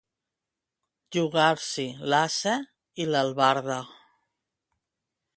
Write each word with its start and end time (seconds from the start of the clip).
Jugar-s'hi 1.17 1.85
l'ase 2.13 2.55
i 3.05 3.07
l'albarda. 3.11 3.77